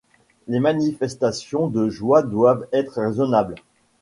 [0.47, 3.53] Les manifestations de joie doivent être raisonnables.